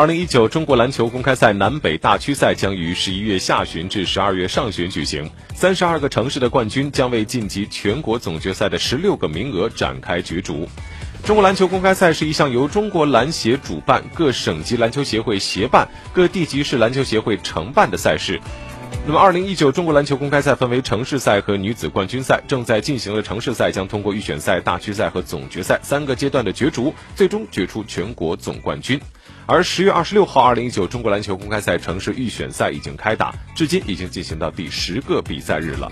[0.00, 10.66] 二零一九中国篮球公开赛南北大区赛将于十一月下旬至十二月上旬举行，三十二个城市的冠军将为晋级全国总决赛的十六个名额展开角逐。
[11.22, 18.40] 中国篮球公开赛是一项由中国篮协主办、各省级篮球协会协办、各地级市篮球协会承办的赛事。
[19.06, 22.42] 那么，二零一九中国篮球公开赛分为城市赛和女子冠军赛。
[22.46, 29.00] 正在进行的城市赛将通过预选赛、大区赛和总决赛三个阶段的角逐，最终决出全国总冠军。
[29.46, 35.88] 而十月二十六号，二零一九中国篮球公开赛城市预选赛已经开打，至今已经进行到第十个比赛日了。